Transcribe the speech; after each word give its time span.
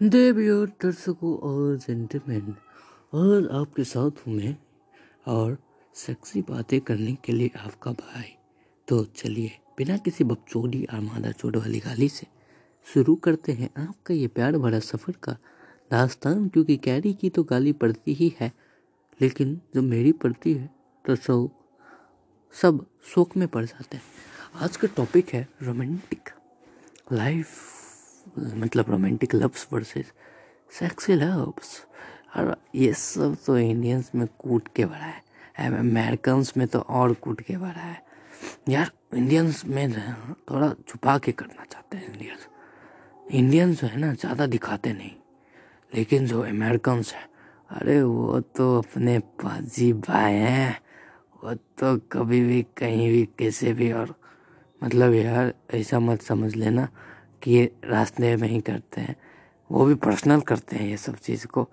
देवियों 0.00 0.66
दर्शकों 0.82 1.32
और 1.38 1.76
जेंटलमैन 1.76 2.50
आज 3.12 3.48
आपके 3.52 3.84
साथ 3.84 4.26
हूँ 4.26 4.34
मैं, 4.34 4.54
और 5.26 5.56
सेक्सी 5.94 6.42
बातें 6.42 6.80
करने 6.80 7.14
के 7.14 7.32
लिए 7.32 7.50
आपका 7.56 7.92
भाई। 7.92 8.34
तो 8.88 9.02
चलिए, 9.16 9.50
बिना 9.78 9.96
किसी 9.96 10.24
बकचोदी 10.24 10.84
और 10.84 11.00
मादा 11.00 11.30
चोट 11.32 11.56
वाली 11.56 11.78
गाली 11.78 12.08
से 12.08 12.26
शुरू 12.86 13.14
करते 13.16 13.52
हैं 13.52 13.70
आपका 13.78 14.14
ये 14.14 14.26
प्यार 14.28 14.58
भरा 14.58 14.78
सफ़र 14.80 15.14
का 15.22 15.32
दास्तान, 15.90 16.48
क्योंकि 16.48 16.76
कैरी 16.76 17.12
की 17.14 17.30
तो 17.30 17.42
गाली 17.44 17.72
पड़ती 17.74 18.14
ही 18.14 18.32
है, 18.40 18.52
लेकिन 19.20 19.60
जब 19.74 19.82
मेरी 19.84 20.12
पड़ती 20.14 20.52
है 20.54 20.70
तो 21.04 21.16
सब 21.16 21.50
सब 22.54 22.86
शोक 23.04 23.36
में 23.36 23.48
पड़ 23.48 23.64
जाते 23.64 23.96
हैं। 23.96 24.04
आज 24.62 24.76
का 24.76 24.88
टॉपिक 24.96 25.34
है 25.34 25.46
रोमांटिक 25.62 26.30
लाइफ 27.12 27.76
मतलब 28.36 28.90
romantic 28.90 29.34
loves 29.34 29.66
versus 29.72 30.12
sexy 30.72 31.14
loves 31.14 31.76
और 32.36 32.56
ये 32.74 32.92
सब 32.92 33.36
तो 33.46 33.58
इंडियंस 33.58 34.10
में 34.14 34.26
कूट 34.38 34.68
के 34.76 34.84
भरा 34.84 35.06
है। 35.06 35.76
अमेरिकन्स 35.78 36.56
में 36.56 36.66
तो 36.68 36.78
और 36.80 37.12
कूट 37.14 37.40
के 37.40 37.56
भरा 37.56 37.82
है। 37.82 38.02
यार 38.68 38.90
इंडियंस 39.14 39.64
में 39.66 39.92
थोड़ा 40.50 40.72
छुपा 40.88 41.16
के 41.18 41.32
करना 41.32 41.64
चाहते 41.64 41.96
हैं 41.96 42.12
इंडियंस 42.12 42.46
इंडियंस 43.26 43.82
है 43.82 43.96
ना, 43.96 44.12
ज़्यादा 44.14 44.46
दिखाते 44.46 44.92
नहीं। 44.92 45.10
लेकिन 45.92 46.26
जो 46.26 46.42
अमेरिकन्स 46.42 47.12
हैं, 47.14 47.28
अरे 47.70 48.00
वो 48.02 48.40
तो 48.40 48.76
अपने 48.78 49.18
पाजी 49.18 49.92
भाई 49.92 50.34
हैं। 50.34 50.80
वो 51.44 51.54
तो 51.54 51.96
कभी 52.12 52.40
भी, 52.40 52.62
कहीं 52.76 53.08
भी, 53.10 53.24
कैसे 53.38 53.72
भी 53.72 53.90
और। 53.92 54.14
मतलब 54.82 55.14
यार, 55.14 55.52
ऐसा 55.70 56.00
मत 56.00 56.22
समझ 56.22 56.54
लेना। 56.56 56.88
कि 57.42 57.52
ये 57.52 57.76
रास्ते 57.84 58.36
में 58.36 58.48
ही 58.48 58.60
करते 58.60 59.00
हैं। 59.00 59.16
वो 59.72 59.84
भी 59.84 59.94
पर्सनल 59.94 60.40
करते 60.40 60.76
हैं 60.76 60.88
ये 60.88 60.96
सब 60.96 61.16
चीज़ 61.16 61.46
को। 61.46 61.68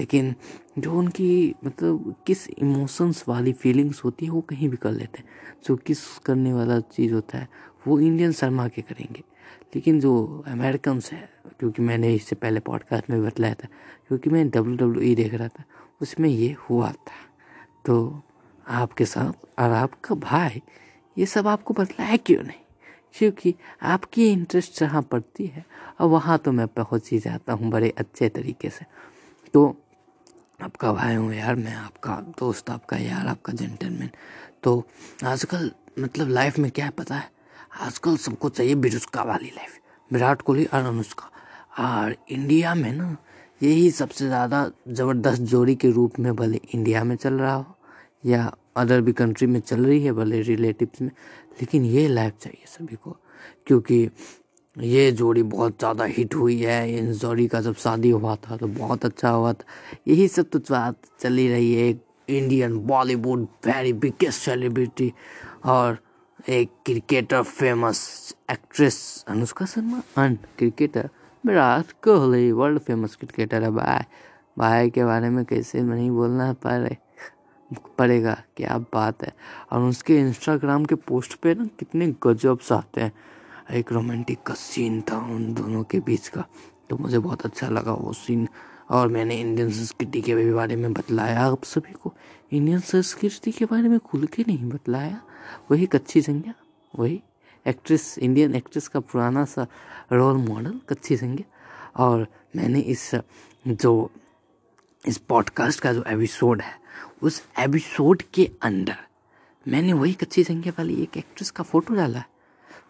लेकिन 0.00 0.34
जो 0.78 0.94
उनकी 0.94 1.54
मतलब 1.64 2.14
किस 2.26 2.48
इमोशंस 2.48 3.24
वाली 3.28 3.52
फीलिंग्स 3.52 4.04
होती 4.04 4.26
है, 4.26 4.32
वो 4.32 4.40
कहीं 4.40 4.68
भी 4.68 4.76
कर 4.76 4.92
लेते 4.92 5.18
हैं। 5.18 5.28
जो 5.64 5.76
किस 5.76 6.18
करने 6.18 6.52
वाला 6.52 6.80
चीज़ 6.80 7.14
होता 7.14 7.38
है, 7.38 7.48
वो 7.86 8.00
इंडियन 8.00 8.32
शर्मा 8.32 8.68
के 8.68 8.82
करेंगे। 8.82 9.22
लेकिन 9.74 10.00
जो 10.00 10.44
अमेरिकन्स 10.46 11.12
है, 11.12 11.30
क्योंकि 11.58 11.82
मैंने 11.82 12.14
इससे 12.14 12.36
पहले 12.36 12.60
पॉडकास्ट 12.60 13.10
में 13.10 13.26
बतलाया 13.26 13.54
था, 13.54 13.68
क्योंकि 14.08 14.30
मैं 14.30 14.50
डब्ल्यू 14.50 14.76
डब्ल्यू 14.76 15.02
ई 15.02 15.14
देख 15.14 15.34
रहा 15.34 15.48
था, 15.48 15.64
उसमें 16.02 16.28
ये 16.28 16.56
हुआ 16.70 16.92
था। 16.92 17.36
तो 17.86 18.22
आपके 18.68 19.04
साथ 19.04 19.60
और 19.60 19.70
आपका 19.70 20.14
भाई, 20.14 20.62
ये 21.18 21.26
सब 21.26 21.46
आपको 21.46 21.74
बतलाया 21.74 22.16
क्यों 22.16 22.42
नहीं? 22.42 22.60
क्योंकि 23.14 23.54
आपकी 23.84 24.30
इंटरेस्ट 24.32 24.78
जहाँ 24.80 25.02
पड़ती 25.02 25.46
है, 25.46 25.64
और 26.00 26.08
वहाँ 26.08 26.38
तो 26.38 26.52
मैं 26.52 26.66
पहुँच 26.68 27.10
ही 27.12 27.18
जाता 27.18 27.52
हूँ 27.52 27.70
बड़े 27.70 27.92
अच्छे 27.98 28.28
तरीके 28.28 28.68
से। 28.70 28.84
तो 29.54 29.76
आपका 30.60 30.92
भाई 30.92 31.14
हूँ 31.14 31.32
यार, 31.34 31.54
मैं 31.54 31.74
आपका 31.74 32.14
दोस्त, 32.38 32.70
आपका 32.70 32.96
यार, 32.96 33.26
आपका 33.26 33.52
जेंटलमैन 33.52 34.10
तो 34.62 34.82
आजकल 35.24 35.70
मतलब 35.98 36.28
लाइफ 36.28 36.58
में 36.58 36.70
क्या 36.70 36.84
है 36.84 36.90
पता 36.90 37.14
है? 37.14 37.30
आजकल 37.80 38.16
सबको 38.18 38.48
चाहिए 38.48 38.74
बिरुस्का 38.76 39.22
वाली 39.22 39.48
लाइफ 39.48 39.78
विराट 40.10 40.42
कोहली 40.42 40.64
और 40.64 40.84
अनुष्का। 40.84 41.30
और 41.80 42.14
इंडिया 42.30 42.74
में 42.74 42.92
ना, 42.92 43.16
यही 43.60 43.90
सबसे 43.90 44.26
ज़्यादा 44.26 44.70
ज़बरदस्त 44.88 45.42
जोड़ी 45.42 45.74
के 45.74 45.90
रूप 45.90 46.18
में 46.18 46.34
भले 46.36 46.60
इंडिया 46.74 47.04
में 47.04 47.14
चल 47.16 47.34
रहा 47.34 47.54
हो, 47.54 47.76
या 48.26 48.52
अदर 48.80 49.00
भी 49.00 49.12
कंट्री 49.14 49.46
में 49.46 49.60
चल 49.60 49.84
रही 49.86 50.02
है, 50.04 50.12
भले 50.12 50.40
रिलेटिव्स 50.42 51.02
में। 51.02 51.10
लेकिन 51.60 51.84
ये 51.86 52.06
लाइफ 52.08 52.34
चाहिए 52.40 52.66
सभी 52.68 52.96
को, 52.96 53.16
क्योंकि 53.66 54.08
ये 54.76 55.10
जोड़ी 55.12 55.42
बहुत 55.44 55.78
ज़्यादा 55.78 56.04
हिट 56.06 56.34
हुई 56.34 56.60
है। 56.60 56.98
इन 56.98 57.12
जोड़ी 57.14 57.46
का 57.48 57.60
जब 57.60 57.74
शादी 57.76 58.10
हुआ 58.10 58.36
था 58.38 58.56
तो 58.56 58.66
बहुत 58.68 59.04
अच्छा 59.04 59.30
हुआ 59.30 59.52
था। 59.52 59.64
यही 60.08 60.28
सब 60.28 60.48
तो 60.50 60.58
बात 60.60 60.96
चली 61.20 61.48
रही 61.48 61.72
है, 61.74 61.88
एक 61.88 62.04
Indian 62.28 62.76
Bollywood 62.86 63.46
very 63.66 63.92
biggest 63.94 64.40
celebrity 64.40 65.12
और 65.66 65.98
एक 66.48 66.70
cricketer 66.86 67.42
famous 67.42 68.34
actress 68.50 69.24
Anushka 69.28 69.66
Sharma 69.66 70.02
and 70.18 70.38
cricketer 70.58 71.08
Virat 71.44 71.92
Kohli 72.04 72.50
world 72.52 72.78
famous 72.80 73.16
cricketer 73.16 73.62
है। 73.62 73.70
भाई 73.72 74.04
भाई 74.58 74.90
के 74.90 75.04
बारे 75.04 75.28
में 75.30 75.44
कैसे 75.44 75.82
नहीं 75.82 76.10
बोलना 76.10 76.52
पा 76.54 76.76
रहे। 76.76 76.96
पड़ेगा 77.98 78.42
क्या 78.56 78.78
बात 78.78 79.22
है। 79.22 79.34
और 79.72 79.80
उसके 79.80 80.18
इंस्टाग्राम 80.20 80.84
के 80.84 80.94
पोस्ट 80.94 81.34
पे 81.34 81.54
ना 81.54 81.64
कितने 81.64 82.14
गजब 82.22 82.58
आते 82.72 83.00
हैं। 83.00 83.12
एक 83.70 83.92
रोमांटिक 83.92 84.42
का 84.42 84.54
सीन 84.54 85.00
था 85.00 85.18
उन 85.18 85.54
दोनों 85.54 85.84
के 85.84 86.00
बीच 86.00 86.28
का। 86.28 86.44
तो 86.90 86.96
मुझे 86.96 87.18
बहुत 87.18 87.42
अच्छा 87.42 87.68
लगा 87.68 87.92
वो 87.92 88.12
सीन 88.12 88.48
और 88.90 89.08
मैंने 89.08 89.36
इंडियन 89.36 89.70
संस्कृति 89.70 90.20
के 90.20 90.52
बारे 90.52 90.76
में 90.76 90.92
बतलाया। 90.92 91.40
आप 91.40 91.64
सभी 91.64 91.92
को 91.92 92.14
इंडियन 92.52 92.80
संस्कृति 92.80 93.50
के 93.50 93.64
बारे 93.64 93.88
में 93.88 93.98
खुल 93.98 94.26
के 94.26 94.44
नहीं 94.48 94.68
बतलाया। 94.68 95.22
वही 95.70 95.86
कच्ची 95.86 96.22
संज्ञा, 96.22 96.54
वही 96.98 97.22
एक्ट्रेस 97.66 98.18
इंडियन 98.18 98.54
एक्ट्रेस 98.54 98.88
का 98.88 99.00
पुराना 99.00 99.44
सा 99.44 99.66
रोल 100.12 100.36
मॉडल 100.36 100.80
कच्ची 100.88 101.16
संज्ञा। 101.16 101.56
और 102.04 102.26
मैंने 102.56 102.80
इस, 102.80 103.14
जो 103.68 104.10
इस 105.08 105.18
पॉडकास्ट 105.18 105.80
का 105.80 105.92
जो 105.92 106.02
एपिसोड 106.02 106.60
है 106.60 106.79
उस 107.22 107.44
एपिसोड 107.58 108.22
के 108.34 108.50
अंदर, 108.62 108.96
मैंने 109.68 109.92
वही 109.92 110.12
कच्ची 110.12 110.44
संख्या 110.44 110.72
वाली 110.78 111.02
एक 111.02 111.16
एक्ट्रेस 111.16 111.50
का 111.50 111.64
फ़ोटो 111.64 111.94
डाला। 111.94 112.24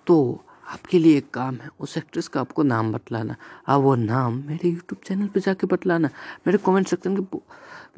तो 0.06 0.44
आपके 0.68 0.98
लिए 0.98 1.18
एक 1.18 1.30
काम 1.30 1.54
है, 1.54 1.68
उस 1.80 1.98
एक्ट्रेस 1.98 2.28
का 2.28 2.40
आपको 2.40 2.62
नाम 2.62 2.92
बतलाना। 2.92 3.36
अब 3.66 3.80
वो 3.80 3.94
नाम 3.94 4.42
मेरे 4.46 4.68
यूट्यूब 4.68 4.98
चैनल 5.06 5.26
पे 5.26 5.40
जाके 5.40 5.66
बतलाना। 5.66 6.08
मेरे 6.46 6.58
कमेंट 6.58 6.88
सेक्शन 6.88 7.16
के 7.16 7.38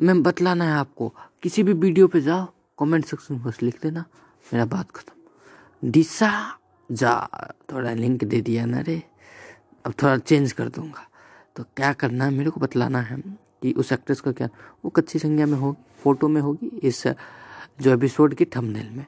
में 0.01 0.23
बतलाना 0.23 0.65
है 0.65 0.73
आपको। 0.73 1.15
किसी 1.43 1.63
भी 1.63 1.73
वीडियो 1.73 2.09
पे 2.09 2.21
जाओ 2.21 2.53
कमेंट 2.79 3.05
सेक्शन 3.05 3.35
में 3.35 3.43
बस 3.43 3.63
लिख 3.63 3.83
देना। 3.83 4.05
मेरा 4.53 4.65
बात 4.65 4.91
खत्म। 4.91 5.91
डिसा 5.91 6.59
जा। 6.93 7.29
थोड़ा 7.73 7.93
लिंक 7.93 8.25
दे 8.25 8.41
दिया 8.41 8.67
ना 8.67 8.81
रे। 8.81 9.03
अब 9.87 9.93
थोड़ा 10.03 10.17
चेंज 10.19 10.53
कर 10.53 10.69
दूँगा। 10.69 11.09
तो 11.57 11.63
क्या 11.63 11.93
करना 11.93 12.25
है, 12.25 12.31
मेरे 12.31 12.51
को 12.51 12.61
बतलाना 12.61 13.01
है। 13.01 13.23
कि 13.63 13.73
उस 13.73 13.93
एक्ट्रेस 13.93 14.21
का 14.21 14.33
क्या? 14.33 14.49
वो 14.85 14.91
कच्ची 14.91 15.19
संख्या 15.19 15.47
में 15.47 15.59
हो 15.59 15.77
फ़ोटो 16.03 16.29
में 16.29 16.41
होगी 16.41 16.67
इस, 16.83 17.07
जो 17.81 17.93
एपिसोड 17.93 18.35
की 18.35 18.45
थंबनेल 18.45 18.91
में। 18.91 19.05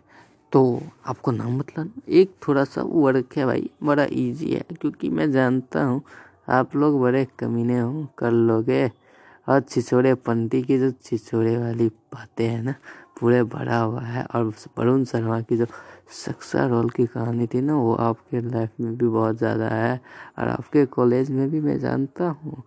तो 0.53 0.83
आपको 1.07 1.31
नाम 1.31 1.59
बताना 1.59 2.01
एक 2.09 2.35
थोड़ा 2.49 2.65
सा 2.65 2.83
वर्क 2.83 3.37
है 3.37 3.47
भाई? 3.47 3.71
बड़ा 3.83 4.05
इजी 4.05 4.53
है, 4.53 4.65
क्योंकि 4.81 5.09
मैं 5.09 5.31
जानता 5.33 5.85
हूँ, 5.85 6.03
आप 6.49 6.77
लोग 6.77 7.01
बड़े 7.01 7.27
कमीने 7.39 7.79
हो, 7.79 8.07
कर 8.19 8.31
लोगे। 8.31 8.91
और 9.49 9.61
छिछोड़े 9.61 10.15
पंटी 10.15 10.63
की 10.63 10.79
जो 10.79 10.91
छिछोड़े 10.91 11.57
वाली 11.57 11.89
बातें 11.89 12.47
हैं 12.49 12.63
ना, 12.63 12.75
पूरे 13.21 13.43
भरा 13.45 13.79
हुआ 13.79 14.01
है। 14.01 14.25
और 14.25 14.53
वरुण 14.79 15.05
शर्मा 15.05 15.41
की 15.41 15.57
जो 15.57 15.67
सक्सा 16.25 16.67
रोल 16.67 16.91
की 16.91 17.07
कहानी 17.07 17.47
थी 17.47 17.61
ना, 17.61 17.75
वो 17.77 17.95
आपके 17.95 18.41
लाइफ 18.41 18.71
में 18.81 18.97
भी 18.97 19.09
बहुत 19.09 19.39
ज़्यादा 19.39 19.69
है। 19.69 20.01
और 20.39 20.49
आपके 20.49 20.87
कॉलेज 20.87 21.31
में 21.31 21.51
भी 21.51 21.61
मैं 21.61 21.79
जानता 21.79 22.29
हूँ। 22.29 22.63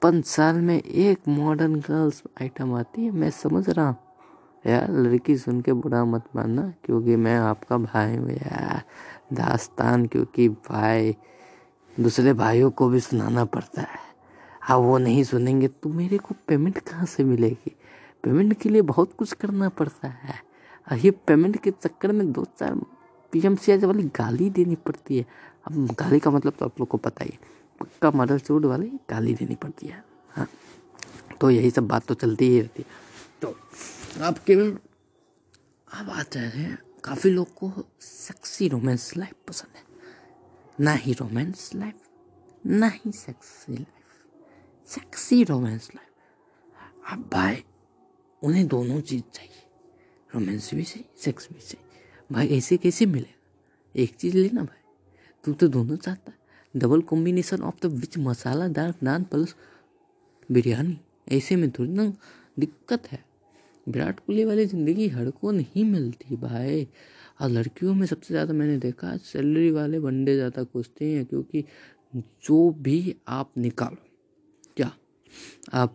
छप्पन 0.00 0.20
साल 0.22 0.56
में 0.56 0.82
एक 0.82 1.28
मॉडर्न 1.28 1.74
गर्ल्स 1.74 2.22
आइटम 2.42 2.72
आती 2.74 3.04
है। 3.04 3.10
मैं 3.10 3.30
समझ 3.30 3.68
रहा 3.70 3.86
हूँ। 3.86 3.96
यार, 4.66 4.90
लड़की 4.90 5.36
सुन 5.36 5.60
के 5.60 5.72
बुरा 5.72 6.04
मत 6.04 6.24
मानना, 6.36 6.62
क्योंकि 6.84 7.16
मैं 7.16 7.36
आपका 7.38 7.78
भाई 7.78 8.16
हूँ 8.16 8.30
यार। 8.30 8.82
दास्तान, 9.32 10.06
क्योंकि 10.06 10.48
भाई, 10.48 11.16
दूसरे 12.00 12.32
भाइयों 12.32 12.70
को 12.70 12.88
भी 12.88 13.00
सुनाना 13.00 13.44
पड़ता 13.44 13.82
है। 13.82 14.00
हाँ 14.60 14.76
वो 14.76 14.96
नहीं 14.98 15.24
सुनेंगे 15.24 15.68
तो 15.68 15.88
मेरे 15.88 16.18
को 16.18 16.34
पेमेंट 16.48 16.78
कहाँ 16.78 17.06
से 17.06 17.24
मिलेगी? 17.24 17.76
पेमेंट 18.24 18.60
के 18.60 18.68
लिए 18.68 18.82
बहुत 18.82 19.12
कुछ 19.12 19.32
करना 19.32 19.68
पड़ता 19.68 20.08
है। 20.08 20.40
ये 20.98 21.10
पेमेंट 21.10 21.62
के 21.62 21.70
चक्कर 21.70 22.12
में 22.12 22.32
दो 22.32 22.44
चार 22.44 22.80
पी 23.32 23.42
एम 23.44 23.56
सी 23.56 23.76
वाली 23.76 24.02
गाली 24.02 24.50
देनी 24.50 24.74
पड़ती 24.76 25.18
है। 25.18 25.26
अब 25.66 25.86
गाली 26.00 26.18
का 26.18 26.30
मतलब 26.30 26.52
तो 26.58 26.64
आप 26.64 26.80
लोग 26.80 26.88
को 26.88 26.98
पता 26.98 27.24
ही 27.24 27.30
है। 27.32 27.59
पक्का 27.80 28.10
मदर 28.10 28.38
चूड 28.38 28.64
वाली 28.64 28.86
गाली 28.86 29.34
देनी 29.34 29.54
पड़ती 29.54 29.86
है। 29.86 30.04
हाँ। 30.30 30.50
तो 31.40 31.50
यही 31.50 31.70
सब 31.70 31.86
बात 31.88 32.06
तो 32.06 32.14
चलती 32.14 32.48
ही 32.48 32.60
रहती 32.60 32.82
है। 32.82 32.88
तो 33.42 33.56
आपके 34.22 34.54
अब 35.98 36.10
आ 36.10 36.20
रहे 36.20 36.46
हैं। 36.46 36.78
काफ़ी 37.04 37.30
लोग 37.30 37.54
को 37.54 37.72
सेक्सी 38.00 38.68
रोमांस 38.68 39.16
लाइफ 39.16 39.34
पसंद 39.48 39.76
है। 39.76 39.82
ना 40.80 40.92
ही 40.92 41.12
रोमांस 41.12 41.74
लाइफ 41.74 41.94
ना 42.66 42.88
ही 42.88 43.12
sexy 43.12 43.72
life 43.72 43.88
sexy 44.90 45.44
romance 45.44 45.90
life 45.94 46.06
अब 47.12 47.30
भाई, 47.32 47.64
उन्हें 48.42 48.66
दोनों 48.68 49.00
चीज़ 49.00 49.22
चाहिए। 49.34 49.66
रोमांस 50.34 50.74
भी 50.74 50.82
चाहिए 50.82 51.08
सेक्स 51.18 51.48
भी 51.52 51.60
चाहिए। 51.60 51.86
भाई, 52.32 52.48
ऐसे 52.48 52.76
कैसे 52.76 53.06
मिलेगा 53.06 53.40
एक 53.96 54.14
चीज़ 54.16 54.36
लेना 54.36 54.62
भाई। 54.62 54.94
तू 55.44 55.52
तो 55.52 55.68
दोनों 55.68 55.96
चाहता 55.96 56.30
है। 56.30 56.39
Double 56.74 57.00
combination 57.02 57.62
of 57.62 57.74
the 57.82 57.90
which 57.92 58.18
मसालादार 58.18 58.94
naan 59.02 59.24
plus 59.24 59.54
biryani 60.48 60.98
ऐसे 61.32 61.56
में 61.56 61.70
थोड़ी 61.70 61.90
ना 61.92 62.12
दिक्कत 62.58 63.06
है। 63.12 63.24
विराट 63.86 64.20
कोहली 64.20 64.44
वाली 64.44 64.66
ज़िंदगी 64.66 65.08
हर 65.08 65.30
को 65.32 65.50
नहीं 65.50 65.84
मिलती 65.84 66.36
भाई। 66.36 66.86
और 67.40 67.48
लड़कियों 67.50 67.94
में 67.94 68.06
सबसे 68.06 68.34
ज़्यादा 68.34 68.54
मैंने 68.54 68.76
देखा 68.78 69.16
सैलरी 69.16 69.70
वाले 69.70 70.00
बंदे 70.00 70.34
ज़्यादा 70.34 70.64
खोजते 70.64 71.04
हैं 71.06 71.24
क्योंकि 71.26 71.64
जो 72.44 72.70
भी 72.82 73.14
आप 73.28 73.52
निकालो 73.58 74.08
आप 75.74 75.94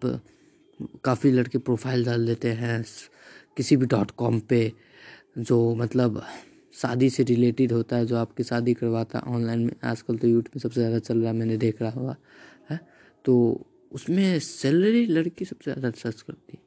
काफ़ी 1.04 1.32
लड़के 1.32 1.58
प्रोफ़ाइल 1.58 2.06
डाल 2.06 2.26
देते 2.26 2.52
हैं, 2.52 2.84
किसी 3.58 3.76
भी 3.78 3.86
डॉट 3.86 4.12
कॉम 4.12 4.40
पे, 4.40 4.72
जो 5.38 5.76
मतलब 5.76 6.22
शादी 6.76 7.10
से 7.10 7.24
रिलेटेड 7.24 7.72
होता 7.72 7.96
है, 7.96 8.06
जो 8.06 8.16
आपकी 8.18 8.44
शादी 8.44 8.74
करवाता 8.74 9.20
है 9.20 9.34
ऑनलाइन 9.34 9.60
में। 9.60 9.72
आजकल 9.84 10.18
तो 10.18 10.28
यूट्यूब 10.28 10.56
में 10.56 10.62
सबसे 10.62 10.80
ज़्यादा 10.82 11.00
चल 11.00 11.18
रहा 11.18 11.32
है, 11.32 11.38
मैंने 11.38 11.58
देख 11.58 11.82
रहा 11.82 11.92
हुआ 11.92 12.16
है। 12.70 12.80
तो 13.26 13.66
उसमें 13.92 14.40
सैलरी 14.40 15.06
लड़की 15.06 15.46
सबसे 15.46 15.72
ज़्यादा 15.72 15.92
सर्च 15.92 16.22
करती 16.22 16.58
है। 16.58 16.64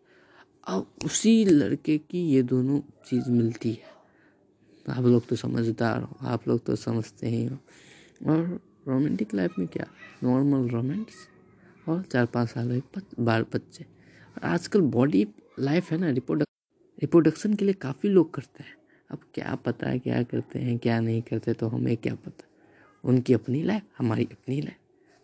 अब 0.67 0.87
उसी 1.05 1.45
लड़के 1.45 1.97
की 2.01 2.23
ये 2.29 2.43
दोनों 2.45 2.81
चीज़ 3.07 3.31
मिलती 3.31 3.71
है। 3.73 3.97
आप 4.87 5.05
लोग 5.05 5.27
तो 5.27 5.37
समझदार 5.37 6.01
हो, 6.03 6.17
आप 6.23 6.49
लोग 6.49 6.65
तो 6.67 6.77
समझते 6.77 7.29
ही 7.29 7.45
हो। 7.45 7.59
और 8.27 8.61
रोमांटिक 8.89 9.35
लाइफ 9.35 9.59
में 9.59 9.67
क्या? 9.69 9.87
नॉर्मल 10.25 10.69
रोमांस 10.69 11.27
और 11.89 12.03
चार 12.03 12.27
पाँच 12.27 12.49
साल 12.49 12.69
में 12.69 12.81
बार 13.21 13.43
बच्चे। 13.55 13.85
और 13.85 14.45
आजकल 14.45 14.81
बॉडी 14.91 15.27
लाइफ 15.61 15.91
है 15.93 15.99
ना 15.99 16.11
रिप्रोडक्ट 16.11 17.03
रिप्रोडक्शन 17.03 17.55
के 17.55 17.65
लिए 17.65 17.75
काफ़ी 17.75 18.09
लोग 18.09 18.33
करते 18.35 18.63
हैं। 18.63 18.77
अब 19.11 19.19
क्या 19.35 19.55
पता 19.55 19.89
है 19.89 19.99
क्या 19.99 20.23
करते 20.23 20.59
हैं, 20.59 20.79
क्या 20.79 21.01
नहीं 21.01 21.23
करते 21.23 21.53
तो 21.53 21.69
हमें 21.69 21.97
क्या 21.97 22.15
पता? 22.15 22.45
उनकी 23.05 23.35
अपनी 23.35 23.63
लाइफ 23.63 23.83
हमारी 23.99 24.29
अपनी 24.33 24.61
लाइफ 24.61 24.77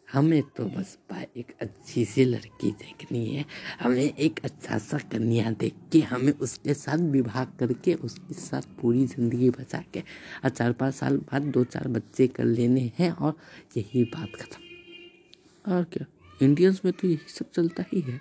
हमें 0.09 0.43
तो 0.57 0.65
बस 0.65 0.97
एक 1.37 1.47
अच्छी 1.61 2.05
सी 2.05 2.25
लड़की 2.25 2.71
देखनी 2.71 3.25
है। 3.27 3.45
हमें 3.81 4.03
एक 4.03 4.41
अच्छा 4.45 4.79
सा 4.79 4.99
कन्या 5.13 5.51
देख 5.51 5.75
के, 5.93 6.01
हमें 6.01 6.33
उसके 6.33 6.75
साथ 6.75 6.99
विवाह 7.11 7.45
करके, 7.45 7.95
उसके 7.95 8.35
साथ 8.35 8.63
पूरी 8.83 9.07
ज़िंदगी 9.07 9.51
बचा 9.51 9.83
के, 9.95 10.01
और 10.45 10.51
चार 10.51 10.73
पाँच 10.73 10.95
साल 10.95 11.17
बाद 11.17 11.43
दो 11.43 11.65
चार 11.65 11.89
बच्चे 11.89 12.27
कर 12.27 12.45
लेने 12.45 12.91
हैं, 12.99 13.11
और 13.11 13.35
यही 13.77 14.05
बात 14.05 14.37
खत्म। 14.37 15.73
और 15.73 15.85
क्या? 15.85 16.07
इंडियंस 16.43 16.81
में 16.85 16.93
तो 16.93 17.09
यही 17.09 17.19
सब 17.29 17.51
चलता 17.51 17.85
ही 17.93 18.01
है। 18.01 18.21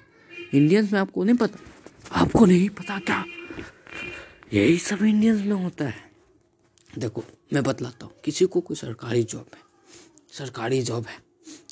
इंडियंस 0.54 0.94
में 0.94 1.00
आपको 1.00 1.24
नहीं 1.24 1.36
पता? 1.36 1.60
आपको 2.12 2.46
नहीं 2.46 2.70
पता 2.70 3.00
क्या? 3.00 3.24
यही 4.54 4.78
सब 4.78 5.04
इंडियंस 5.04 5.42
में 5.42 5.56
होता 5.56 5.86
है। 5.86 6.12
देखो, 6.94 7.24
मैं 7.54 7.64
बतलाता 7.64 8.06
हूँ, 8.06 8.14
किसी 8.26 8.46
को 8.46 8.62
कोई 8.62 8.76
सरकारी 8.78 9.24
जॉब 9.24 9.46
है, 9.48 9.62
सरकारी 10.34 10.82
जॉब 10.82 11.06
है 11.06 11.18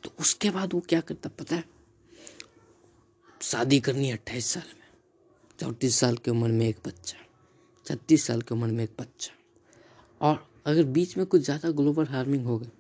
तो 0.04 0.12
उसके 0.20 0.50
बाद 0.50 0.74
वो 0.74 0.80
क्या 0.80 1.00
करता 1.02 1.30
पता 1.40 1.56
है? 1.56 1.64
शादी 3.42 3.80
करनी 3.80 4.08
है 4.08 4.14
अट्ठाईस 4.14 4.46
साल 4.46 4.64
में, 4.70 4.88
चौंतीस 5.60 5.96
साल 5.96 6.16
की 6.16 6.32
उम्र 6.32 6.48
में 6.50 6.68
एक 6.68 6.78
बच्चा, 6.86 7.18
छत्तीस 7.86 8.26
साल 8.26 8.42
की 8.42 8.56
उम्र 8.56 8.68
में 8.68 8.84
एक 8.84 8.96
बच्चा, 9.00 9.34
और 10.22 10.48
अगर 10.66 10.84
बीच 10.86 11.16
में 11.18 11.26
कुछ 11.26 11.42
ज़्यादा 11.42 11.72
ग्लोबल 11.72 12.06
हार्मिंग 12.08 12.46
हो 12.46 12.58
गई 12.58 12.72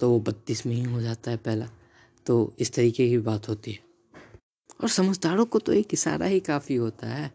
तो 0.00 0.10
वो 0.10 0.18
बत्तीस 0.20 0.64
में 0.66 0.74
ही 0.74 0.82
हो 0.82 1.00
जाता 1.00 1.30
है 1.30 1.36
पहला 1.38 1.68
तो 2.26 2.52
इस 2.58 2.72
तरीके 2.72 3.08
की 3.08 3.18
बात 3.20 3.48
होती 3.48 3.72
है। 3.72 3.84
और 4.80 4.88
समझदारों 4.90 5.44
को 5.46 5.58
तो 5.58 5.72
एक 5.72 5.94
इशारा 5.94 6.26
ही 6.26 6.40
काफ़ी 6.42 6.74
होता 6.76 7.06
है, 7.06 7.30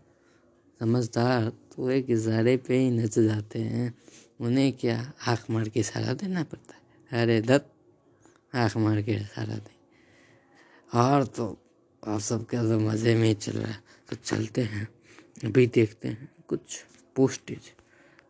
समझदार 0.80 1.51
तो 1.71 1.89
एक 1.89 2.09
इशारे 2.09 2.56
पे 2.57 2.77
ही 2.77 2.89
नच 2.91 3.18
जाते 3.19 3.59
हैं। 3.59 3.94
उन्हें 4.39 4.71
क्या 4.73 4.97
आँख 5.27 5.50
मार 5.50 5.69
के 5.69 5.79
इशारा 5.79 6.13
देना 6.13 6.44
पड़ता 6.44 6.73
है? 6.73 7.21
अरे 7.21 7.41
दत्त, 7.41 7.71
आँख 8.56 8.77
मार 8.77 9.01
के 9.01 9.12
इशारा 9.13 9.56
दे। 9.56 9.79
और 10.91 11.25
तो 11.27 11.45
आप 12.03 12.19
सबके 12.19 12.57
तो 12.59 12.79
मज़े 12.79 13.15
में 13.15 13.27
ही 13.27 13.33
चल 13.33 13.51
रहा 13.51 13.71
है। 13.71 13.79
तो 14.09 14.15
चलते 14.15 14.62
हैं, 14.63 14.88
अभी 15.45 15.68
देखते 15.68 16.07
हैं। 16.07 16.29
कुछ 16.47 16.83
पोस्टेज 17.15 17.71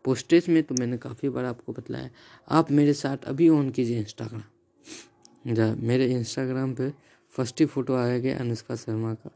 पोस्टेज 0.06 0.48
में 0.50 0.62
तो 0.64 0.76
मैंने 0.76 0.98
काफ़ी 0.98 1.30
बार 1.30 1.46
आपको 1.46 1.74
बतलाया 1.74 2.10
आप 2.50 2.72
मेरे 2.72 2.94
साथ 2.94 3.26
अभी 3.26 3.50
ऑन 3.50 3.70
कीजिए 3.70 4.00
इंस्टाग्राम 4.00 5.54
जा, 5.54 5.76
मेरे 5.76 6.06
इंस्टाग्राम 6.08 6.74
पे 6.76 6.90
फ़र्स्ट 7.34 7.60
ही 7.60 7.66
फ़ोटो 7.66 7.96
आया 7.96 8.18
गया 8.20 8.38
अनुष्का 8.40 8.76
शर्मा 8.76 9.14
का। 9.14 9.32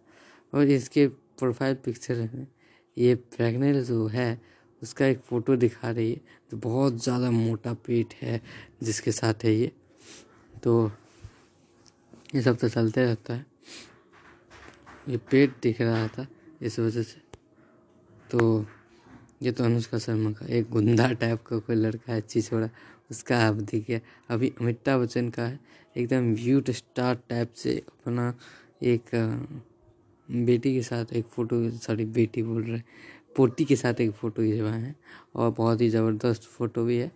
और 0.54 0.70
इसके 0.70 1.08
प्रोफ़ाइल 1.08 1.76
पिक्चर 1.76 2.20
है। 2.20 2.48
ये 2.98 3.16
प्रेगनेंट 3.16 3.84
जो 3.86 4.06
है, 4.08 4.42
उसका 4.82 5.06
एक 5.06 5.20
फ़ोटो 5.20 5.56
दिखा 5.56 5.90
रही 5.92 6.12
है, 6.12 6.22
जो 6.52 6.58
बहुत 6.58 7.04
ज़्यादा 7.04 7.32
मोटा 7.32 7.74
पेट 7.86 8.14
है 8.22 8.42
जिसके 8.84 9.12
साथ 9.12 9.44
है 9.44 9.54
ये। 9.54 9.72
तो 10.64 10.92
ये 12.36 12.42
सब 12.42 12.58
तो 12.58 12.70
चलते 12.70 13.04
रहता 13.06 13.34
है। 13.34 13.46
ये 15.10 15.18
पेट 15.32 15.54
दिख 15.64 15.82
रहा 15.82 16.08
था 16.08 16.28
इस 16.62 16.80
वजह 16.80 17.04
से। 17.04 17.22
तो 18.30 18.66
ये 19.42 19.52
तो 19.52 19.64
अनुष्का 19.64 19.98
शर्मा 19.98 20.32
का, 20.32 20.46
एक 20.48 20.70
गुंदा 20.70 21.12
टाइप 21.14 21.44
का 21.44 21.58
कोई 21.60 21.76
लड़का 21.76 22.14
है 22.14 22.22
छिछोड़ा 22.22 22.70
उसका 23.12 23.38
आप 23.40 23.56
देखिए, 23.56 24.02
अभी 24.30 24.54
अमिताभ 24.62 25.02
बच्चन 25.02 25.30
का 25.30 25.44
है, 25.44 25.60
एकदम 25.96 26.34
ब्यूट 26.36 26.70
स्टार 26.72 27.20
टाइप 27.30 27.52
से 27.54 27.78
अपना 27.80 28.34
एक 28.84 29.10
बेटी 30.32 30.74
के 30.74 30.82
साथ 30.82 31.14
एक 31.14 31.26
फ़ोटो, 31.26 31.70
सॉरी, 31.72 32.06
बेटी 32.06 32.44
बोल 32.44 32.64
रहे 32.64 32.82
पोती 33.36 33.66
के 33.66 33.76
साथ 33.76 34.02
एक 34.02 34.12
फ़ोटो 34.12 34.42
खिंचवाए 34.42 34.80
हैं 34.82 34.96
और 35.36 35.52
बहुत 35.52 35.82
ही 35.82 35.90
ज़बरदस्त 35.90 36.44
फ़ोटो 36.44 36.86
भी 36.86 36.98
है। 36.98 37.12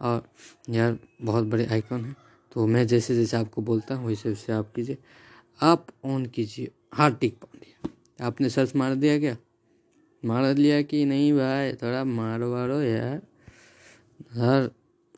और 0.00 0.28
यार, 0.70 0.98
बहुत 1.22 1.44
बड़े 1.44 1.66
आइकॉन 1.66 2.04
है। 2.04 2.16
तो 2.52 2.66
मैं 2.66 2.86
जैसे 2.86 3.14
जैसे 3.14 3.36
आपको 3.36 3.62
बोलता 3.62 3.94
हूँ, 3.94 4.08
वैसे 4.08 4.28
वैसे 4.28 4.52
आप 4.52 4.72
कीजिए। 4.76 4.98
आप 5.62 5.86
ऑन 6.04 6.26
कीजिए। 6.26 6.70
हार्दिक 6.94 7.34
पांड्या 7.34 8.26
आपने 8.26 8.50
सर्च 8.50 8.76
मार 8.76 8.94
दिया 8.94 9.18
क्या? 9.18 9.36
मार 10.24 10.54
लिया 10.54 10.82
कि 10.82 11.04
नहीं 11.04 11.32
भाई? 11.32 11.72
थोड़ा 11.72 12.04
मारो 12.04 12.52
वारो 12.52 12.80
यार। 12.82 13.18
सर 14.22 14.70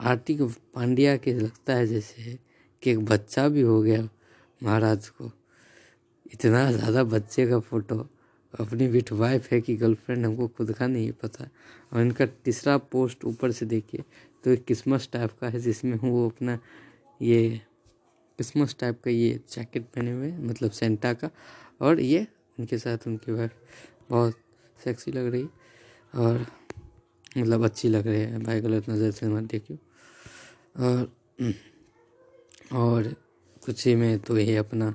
हार्दिक 0.02 0.42
पांड्या 0.74 1.16
के 1.16 1.34
लगता 1.34 1.74
है 1.74 1.86
जैसे 1.86 2.38
कि 2.82 2.90
एक 2.90 3.04
बच्चा 3.04 3.48
भी 3.48 3.60
हो 3.60 3.82
गया 3.82 4.08
महाराज 4.62 5.08
को। 5.08 5.32
इतना 6.32 6.70
ज़्यादा 6.72 7.04
बच्चे 7.06 7.46
का 7.46 7.58
फ़ोटो 7.60 7.96
अपनी 8.54 8.86
बिट 8.88 9.12
वाइफ 9.12 9.50
है 9.52 9.60
कि 9.60 9.76
गर्लफ्रेंड 9.76 10.24
हमको 10.26 10.46
खुद 10.48 10.72
का 10.72 10.86
नहीं 10.86 11.12
पता। 11.22 11.48
और 11.92 12.00
इनका 12.00 12.26
तीसरा 12.44 12.76
पोस्ट 12.92 13.24
ऊपर 13.24 13.50
से 13.52 13.66
देखिए 13.66 14.04
तो 14.44 14.50
एक 14.50 14.64
क्रिसमस 14.64 15.08
टाइप 15.12 15.30
का 15.40 15.48
है 15.48 15.60
जिसमें 15.60 15.96
वो 15.98 16.28
अपना 16.28 16.58
ये 17.20 17.48
क्रिसमस 18.38 18.76
टाइप 18.80 19.00
का 19.04 19.10
ये 19.10 19.38
जैकेट 19.50 19.82
पहने 19.86 20.12
हुए 20.12 20.32
मतलब 20.38 20.70
सेंटा 20.70 21.12
का। 21.14 21.30
और 21.80 22.00
ये 22.00 22.26
उनके 22.58 22.78
साथ 22.78 23.06
उनकी 23.06 23.32
वाइफ 23.32 23.52
बहुत 24.10 24.34
सेक्सी 24.78 25.12
लग 25.12 25.30
रही 25.32 25.48
और 26.14 26.46
मतलब 27.38 27.64
अच्छी 27.64 27.88
लग 27.88 28.06
रही 28.06 28.20
है। 28.20 28.38
भाई 28.38 28.60
गलत 28.60 28.88
नज़र 28.90 29.10
से 29.10 29.28
मत 29.28 29.50
देखियो। 29.50 29.78
और 30.80 31.10
और 32.72 33.14
कुछ 33.64 33.86
ही 33.86 33.94
में 33.94 34.18
तो 34.18 34.38
ये 34.38 34.56
अपना 34.56 34.94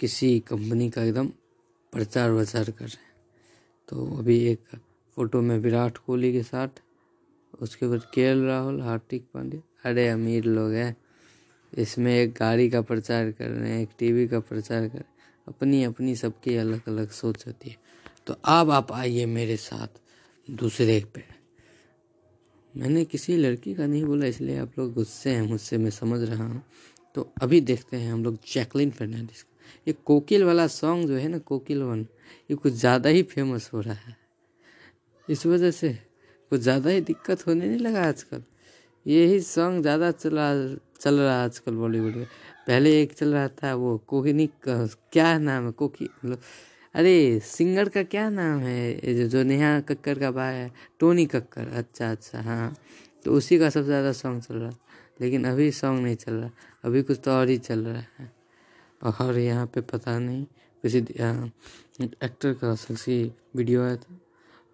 किसी 0.00 0.40
कंपनी 0.40 0.90
का 0.90 1.04
एकदम 1.04 1.28
प्रचार 1.92 2.30
वचार 2.30 2.70
कर 2.70 2.84
रहे 2.84 3.04
हैं। 3.04 3.12
तो 3.88 4.18
अभी 4.18 4.38
एक 4.38 4.60
फ़ोटो 5.16 5.40
में 5.40 5.58
विराट 5.58 5.98
कोहली 5.98 6.32
के 6.32 6.42
साथ, 6.42 6.68
उसके 7.60 7.86
बाद 7.86 8.00
के 8.14 8.46
राहुल, 8.46 8.80
हार्दिक 8.80 9.24
पांड्या। 9.34 9.90
अरे 9.90 10.08
अमीर 10.08 10.44
लोग 10.44 10.72
हैं। 10.72 10.96
इसमें 11.78 12.18
एक 12.18 12.32
गाड़ी 12.32 12.70
का 12.70 12.80
प्रचार 12.80 13.30
कर 13.30 13.48
रहे 13.48 13.70
हैं, 13.70 13.82
एक 13.82 13.88
टीवी 13.98 14.28
का 14.28 14.40
प्रचार 14.40 14.80
कर 14.80 14.94
रहे 14.94 14.98
हैं। 14.98 15.14
अपनी 15.48 15.84
अपनी 15.84 16.16
सबकी 16.16 16.56
अलग 16.56 16.80
अलग 16.88 17.10
सोच 17.10 17.46
होती 17.46 17.70
है। 17.70 17.76
तो 18.26 18.34
अब 18.44 18.70
आप 18.70 18.92
आइए 18.92 19.26
मेरे 19.26 19.56
साथ 19.56 19.88
दूसरे 20.50 21.04
पे। 21.14 21.24
मैंने 22.76 23.04
किसी 23.04 23.36
लड़की 23.36 23.74
का 23.74 23.86
नहीं 23.86 24.04
बोला, 24.04 24.26
इसलिए 24.26 24.58
आप 24.58 24.78
लोग 24.78 24.92
गुस्से 24.92 25.30
हैं, 25.30 25.42
मुझसे 25.42 25.78
मैं 25.78 25.90
समझ 25.90 26.28
रहा 26.28 26.46
हूँ। 26.46 26.62
तो 27.14 27.32
अभी 27.42 27.60
देखते 27.60 27.96
हैं 27.96 28.12
हम 28.12 28.24
लोग 28.24 28.38
जैकलिन 28.54 28.90
फर्नांडिस 28.90 29.42
ये 29.86 29.94
कोकिल 30.04 30.44
वाला 30.44 30.66
सॉन्ग 30.66 31.08
जो 31.08 31.16
है 31.16 31.28
ना 31.28 31.38
कोकिल 31.44 31.82
वन 31.82 32.06
ये 32.50 32.54
कुछ 32.56 32.72
ज़्यादा 32.74 33.10
ही 33.10 33.22
फ़ेमस 33.24 33.70
हो 33.74 33.80
रहा 33.80 33.94
है। 33.96 34.16
इस 35.28 35.46
वजह 35.46 35.70
से 35.70 35.92
कुछ 36.52 36.60
ज़्यादा 36.60 36.90
ही 36.90 37.00
दिक्कत 37.02 37.46
होने 37.46 37.66
नहीं 37.66 37.78
लगा 37.78 38.02
आजकल। 38.08 38.42
यही 39.06 39.40
सॉन्ग 39.42 39.82
ज़्यादा 39.82 40.10
चला 40.12 40.52
चल 41.00 41.14
रहा 41.14 41.36
है 41.36 41.44
आजकल 41.44 41.74
बॉलीवुड 41.74 42.16
में। 42.16 42.26
पहले 42.66 43.00
एक 43.02 43.12
चल 43.12 43.32
रहा 43.34 43.48
था 43.54 43.74
वो 43.74 43.96
कोहिनी 44.06 44.48
क्या 44.66 45.38
नाम 45.38 45.66
है 45.66 45.72
कोकी 45.72 46.04
मतलब 46.04 46.40
अरे 46.94 47.40
सिंगर 47.44 47.88
का 47.88 48.02
क्या 48.04 48.28
नाम 48.30 48.58
है? 48.60 49.14
जो, 49.14 49.26
जो 49.28 49.42
नेहा 49.42 49.78
कक्कर 49.80 50.18
का 50.18 50.30
भाई 50.30 50.54
है 50.54 50.70
टोनी 51.00 51.26
कक्कर। 51.26 51.68
अच्छा 51.70 52.10
अच्छा 52.10 52.40
हाँ। 52.42 52.74
तो 53.24 53.32
उसी 53.32 53.58
का 53.58 53.68
सबसे 53.70 53.86
ज़्यादा 53.86 54.12
सॉन्ग 54.12 54.42
चल 54.42 54.54
रहा। 54.54 54.70
लेकिन 55.20 55.44
अभी 55.44 55.70
सॉन्ग 55.72 56.02
नहीं 56.02 56.16
चल 56.16 56.32
रहा। 56.32 56.50
अभी 56.84 57.02
कुछ 57.02 57.20
तो 57.24 57.30
और 57.30 57.48
ही 57.48 57.56
चल 57.58 57.84
रहा 57.84 58.02
है। 58.18 58.30
और 59.02 59.38
यहाँ 59.38 59.66
पे 59.74 59.80
पता 59.80 60.18
नहीं, 60.18 60.44
किसी 60.84 60.98
एक्टर 60.98 62.52
का 62.60 62.74
सेक्सी 62.74 63.32
वीडियो 63.56 63.82
आया 63.82 63.96
था 63.96 64.18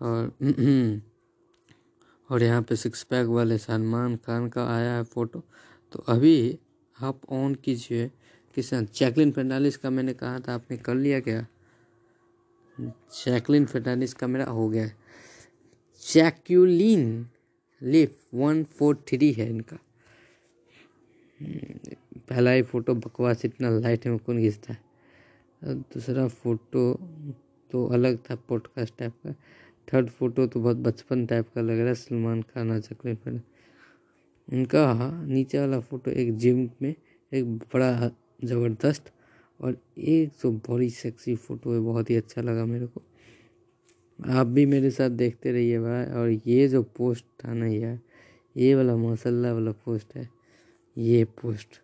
और 0.00 0.32
और 2.30 2.42
यहाँ 2.42 2.62
पे 2.62 2.76
सिक्स 2.76 3.02
पैक 3.04 3.26
वाले 3.26 3.58
सलमान 3.58 4.16
खान 4.26 4.48
का 4.48 4.66
आया 4.74 4.92
है 4.94 5.02
फ़ोटो 5.04 5.42
तो 5.92 6.04
अभी 6.08 6.58
आप 6.96 7.20
ऑन 7.32 7.54
कीजिए, 7.54 8.10
किस 8.56 8.72
जैकलिन 8.74 9.30
फर्नांडिस 9.32 9.76
का 9.76 9.90
मैंने 9.90 10.12
कहा 10.14 10.38
था, 10.40 10.54
आपने 10.54 10.76
कर 10.76 10.94
लिया 10.94 11.20
क्या? 11.20 11.46
जैकलिन 12.78 13.66
फर्नांडिस 13.66 14.14
का 14.14 14.26
मेरा 14.26 14.44
हो 14.44 14.68
गया। 14.68 14.86
जैक्यूलिन 16.02 17.26
लिफ 17.82 18.16
वन 18.34 18.62
फोर 18.78 18.96
थ्री 19.08 19.32
है 19.32 19.48
इनका। 19.50 19.78
पहला 22.28 22.50
ही 22.50 22.62
फ़ोटो 22.62 22.94
बकवास, 22.94 23.44
इतना 23.44 23.70
लाइट 23.70 24.06
में 24.06 24.18
कौन 24.18 24.38
खींचता 24.38 24.72
है? 24.72 24.78
दूसरा 25.64 26.26
फ़ोटो 26.28 26.92
तो 27.70 27.86
अलग 27.86 28.18
था 28.18 28.34
पॉडकास्ट 28.48 28.98
टाइप 28.98 29.12
का। 29.26 29.32
थर्ड 29.88 30.08
फ़ोटो 30.08 30.46
तो 30.46 30.60
बहुत 30.60 30.76
बचपन 30.76 31.26
टाइप 31.26 31.48
का 31.54 31.60
लग 31.60 31.78
रहा 31.78 31.88
है, 31.88 31.94
सलमान 31.94 32.42
खान 32.42 32.70
और 32.70 32.80
पर। 33.06 33.40
उनका 34.48 35.10
नीचे 35.26 35.58
वाला 35.58 35.80
फ़ोटो 35.80 36.10
एक 36.10 36.36
जिम 36.36 36.68
में, 36.82 36.94
एक 37.32 37.44
बड़ा 37.74 38.10
ज़बरदस्त 38.44 39.10
और 39.60 39.76
एक 39.98 40.32
तो 40.42 40.50
बड़ी 40.52 40.90
सेक्सी 40.90 41.34
फ़ोटो 41.36 41.72
है, 41.74 41.80
बहुत 41.80 42.10
ही 42.10 42.16
अच्छा 42.16 42.42
लगा 42.42 42.64
मेरे 42.64 42.86
को। 42.86 43.02
आप 44.18 44.46
भी 44.46 44.66
मेरे 44.66 44.90
साथ 44.90 45.10
देखते 45.10 45.52
रहिए 45.52 45.78
भाई, 45.78 46.04
और 46.04 46.30
ये 46.46 46.68
जो 46.68 46.82
पोस्ट 46.82 47.24
था 47.44 47.54
ना 47.54 47.66
यार, 47.66 47.98
ये 48.56 48.74
वाला 48.74 48.96
मौसल्ला 48.96 49.52
वाला 49.52 49.72
पोस्ट 49.72 50.14
है, 50.16 50.28
ये 50.98 51.24
पोस्ट 51.24 51.80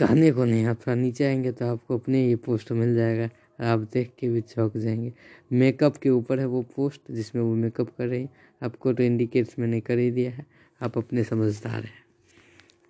कहने 0.00 0.32
को 0.32 0.44
नहीं, 0.44 0.64
आप 0.64 0.76
थोड़ा 0.76 0.94
नीचे 0.94 1.24
आएँगे 1.24 1.52
तो 1.52 1.66
आपको 1.66 1.98
अपने 1.98 2.28
ये 2.28 2.36
पोस्ट 2.36 2.72
मिल 2.72 2.94
जाएगा 2.94 3.28
आप 3.72 3.78
देख 3.78 4.12
के 4.18 4.28
भी 4.28 4.40
चौंक 4.40 4.76
जाएँगे। 4.76 5.12
मेकअप 5.52 5.96
के 5.96 6.10
ऊपर 6.10 6.38
है 6.38 6.46
वो 6.46 6.62
पोस्ट, 6.62 7.00
जिसमें 7.10 7.42
वो 7.42 7.54
मेकअप 7.54 7.90
कर 7.98 8.06
रही 8.06 8.22
है। 8.22 8.28
आपको 8.62 8.92
तो 8.92 9.02
इंडिकेट्स 9.02 9.58
मैंने 9.58 9.80
कर 9.80 9.98
ही 9.98 10.10
दिया 10.10 10.30
है, 10.30 10.46
आप 10.82 10.98
अपने 10.98 11.24
समझदार 11.24 11.84
हैं। 11.84 12.04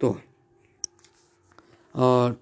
तो 0.01 0.21
और 1.95 2.41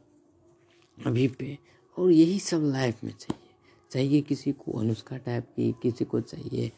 अभी 1.06 1.28
पे, 1.28 1.58
और 1.98 2.10
यही 2.10 2.38
सब 2.38 2.62
लाइफ 2.62 3.04
में 3.04 3.12
चाहिए। 3.12 3.50
चाहिए 3.90 4.20
किसी 4.20 4.52
को 4.52 4.72
अनुष्का 4.72 5.16
टाइप 5.16 5.44
की, 5.56 5.74
किसी 5.82 6.04
को 6.04 6.20
चाहिए 6.20 6.72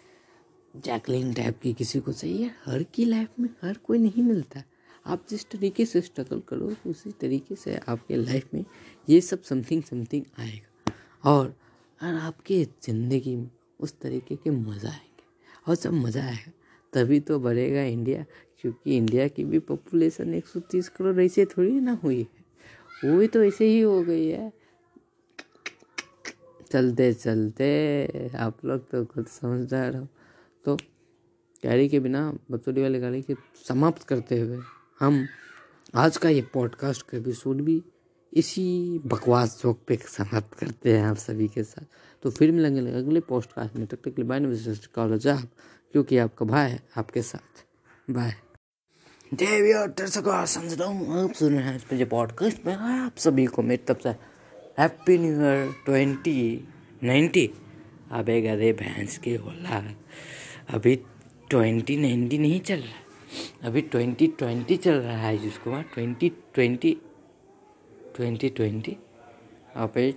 जैकलिन 0.77 1.35
टाइप 1.35 1.59
की, 1.59 1.73
किसी 1.73 2.01
को 2.01 2.13
चाहिए। 2.13 2.51
हर 2.65 2.83
की 2.83 3.05
लाइफ 3.05 3.29
में 3.41 3.49
हर 3.63 3.77
कोई 3.77 3.99
नहीं 3.99 4.23
मिलता। 4.23 4.63
आप 5.07 5.25
जिस 5.31 5.51
तरीके 5.51 5.85
से 5.85 6.01
स्ट्रगल 6.01 6.41
करो, 6.49 6.75
उसी 6.87 7.11
तरीके 7.11 7.55
से 7.55 7.77
आपके 7.89 8.17
लाइफ 8.17 8.55
में 8.55 8.65
ये 9.09 9.21
सब 9.21 9.43
समथिंग 9.43 9.83
समथिंग 9.83 10.25
आएगा। 10.39 10.93
और 11.31 11.55
और 12.03 12.15
आपके 12.15 12.65
ज़िंदगी 12.65 13.37
में 13.37 13.51
उस 13.81 14.01
तरीके 14.01 14.37
के 14.37 14.51
मज़ा 14.51 14.91
आएँगे। 14.91 15.25
और 15.69 15.77
जब 15.77 15.93
मज़ा 15.93 16.25
आएगा, 16.25 16.53
तभी 16.93 17.21
तो 17.21 17.39
बढ़ेगा 17.41 17.83
इंडिया 17.83 18.25
क्योंकि 18.61 18.97
इंडिया 18.97 19.29
की 19.29 19.45
भी 19.45 19.59
पॉपुलेशन 19.59 20.35
130 20.35 20.89
करोड़ 20.89 21.21
ऐसे 21.21 21.45
थोड़ी 21.45 21.81
ना 21.81 22.01
हुई 22.05 22.21
है। 22.21 22.45
वो 23.05 23.19
भी 23.19 23.27
तो 23.27 23.45
ऐसे 23.45 23.65
ही 23.65 23.81
हो 23.81 24.03
गई 24.03 24.27
है। 24.27 24.53
चलते 26.71 27.13
चलते, 27.13 28.31
आप 28.37 28.65
लोग 28.65 28.91
तो 28.91 29.05
खुद 29.05 29.27
समझदार 29.27 29.97
हो। 29.97 30.09
तो 30.65 30.77
गाड़ी 31.65 31.89
के 31.89 32.01
बिना 32.01 32.39
बतौरी 32.51 32.83
वाली 32.83 32.99
गाड़ी 32.99 33.23
के 33.23 33.35
समाप्त 33.69 34.03
करते 34.03 34.39
हुए 34.41 34.59
हम 35.03 35.27
आज 35.95 36.17
का 36.17 36.29
ये 36.29 36.43
पॉडकास्ट 36.43 37.03
का 37.03 37.19
एपिसोड 37.19 37.57
भी 37.57 37.83
इसी 38.33 38.99
बकवास 39.07 39.61
जोक 39.63 39.81
पे 39.87 39.97
समाप्त 39.97 40.59
करते 40.59 40.97
हैं 40.97 41.05
आप 41.05 41.17
सभी 41.17 41.49
के 41.49 41.63
साथ। 41.63 41.85
तो 42.23 42.31
फिर 42.31 42.53
मिलेंगे 42.53 42.81
अगले 42.93 43.21
पॉडकास्ट 43.21 43.77
में। 43.77 43.87
तक 43.87 43.97
तक 43.97 44.21
बाय 44.21 44.41
कॉलेज 44.95 45.29
आप, 45.29 45.49
क्योंकि 45.93 46.19
आपका 46.19 46.47
भाई 46.47 46.71
है, 46.71 46.83
आपके 46.97 47.23
साथ। 47.23 47.65
बाय 48.11 48.35
देविया, 49.35 49.87
दर्शकों 49.87 50.45
समझता 50.47 50.85
हूँ, 50.85 51.25
आप 51.25 51.33
सुन 51.33 51.55
रहे 51.55 51.63
हैं 51.63 51.77
इस 51.77 52.09
पॉडकास्ट 52.09 52.67
में 52.67 52.75
आप 52.75 53.17
सभी 53.17 53.47
को 53.47 53.63
मेरी 53.63 53.85
तब 53.89 53.99
से 53.99 54.09
happy 54.79 55.19
new 55.19 55.33
year 55.33 55.73
twenty 55.85 56.69
ninety 57.03 57.51
अबे 58.13 58.41
गधे 58.43 58.73
भैंस 58.73 59.19
के 59.19 59.37
होला 59.37 59.83
अभी 60.69 60.97
ट्वेंटी 61.51 61.97
नाइन्टी 61.97 62.39
नहीं 62.39 62.61
चल 62.61 62.81
रहा। 62.81 63.10
अभी 63.63 63.81
ट्वेंटी 63.83 64.27
ट्वेंटी 64.39 64.77
चल 64.77 64.95
रहा 64.95 65.17
है 65.19 65.37
जिसको 65.39 65.71
वहाँ 65.71 65.83
ट्वेंटी 65.95 66.29
ट्वेंटी 66.55 66.93
ट्वेंटी 68.17 68.49
ट्वेंटी। 68.49 68.97
अबे 69.77 70.13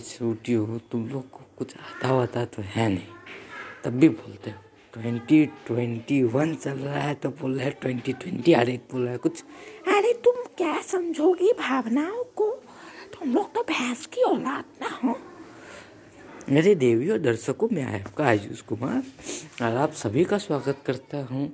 छूटी 0.00 0.52
हो, 0.52 0.78
तुम 0.92 1.08
लोग 1.08 1.30
को 1.30 1.40
कुछ 1.58 1.76
आता 1.76 2.12
वाता 2.14 2.44
तो 2.44 2.62
है 2.64 2.88
नहीं। 2.88 3.06
तब 3.84 3.90
भी 3.90 4.08
बोलते 4.10 4.50
हो, 4.50 4.56
ट्वेंटी 4.94 5.44
ट्वेंटी 5.66 6.22
वन 6.24 6.54
चल 6.54 6.78
रहा 6.78 7.00
है 7.00 7.14
तो 7.14 7.28
बोल 7.30 7.54
रहे 7.56 7.64
हैं 7.64 7.74
ट्वेंटी 7.80 8.12
ट्वेंटी, 8.12 8.52
अरे 8.52 8.76
बोल 8.92 9.02
रहा 9.02 9.12
है 9.12 9.18
कुछ। 9.18 9.42
अरे 9.88 10.12
तुम 10.24 10.42
क्या 10.56 10.80
समझोगी 10.82 11.52
भावनाओं 11.58 12.24
को? 12.36 12.50
तुम 13.12 13.34
लोग 13.34 13.54
तो 13.54 13.62
भैंस 13.62 14.06
की 14.06 14.22
औलाद 14.22 14.64
ना 14.82 14.88
हो। 15.04 15.18
मेरे 16.50 16.74
देवी 16.74 17.08
और 17.10 17.18
दर्शकों 17.18 17.68
में 17.72 17.82
आपका 17.84 18.24
आयुष 18.26 18.60
कुमार, 18.68 19.02
और 19.62 19.74
आप 19.76 19.92
सभी 19.92 20.24
का 20.24 20.36
स्वागत 20.38 20.76
करता 20.86 21.18
हूँ 21.24 21.44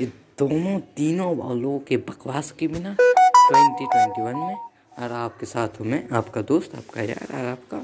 ये 0.00 0.06
दोनों 0.38 0.78
तीनों 0.96 1.36
वालों 1.36 1.78
के 1.88 1.96
बकवास 1.98 2.50
के 2.58 2.68
बिना 2.68 2.94
ट्वेंटी 2.94 3.86
ट्वेंटी 3.86 4.22
वन 4.22 4.36
में। 4.36 4.56
और 4.98 5.12
आपके 5.12 5.46
साथ 5.46 5.80
हूँ 5.80 5.86
मैं 5.86 6.02
आपका 6.10 6.42
दोस्त, 6.42 6.74
आपका 6.76 7.02
यार, 7.02 7.26
और 7.32 7.46
आपका 7.46 7.82